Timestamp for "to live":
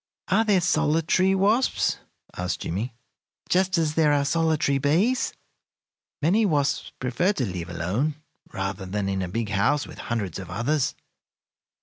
7.33-7.69